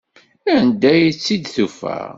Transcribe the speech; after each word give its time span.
Anda 0.55 0.89
ay 0.93 1.05
tt-id-tufa? 1.13 1.99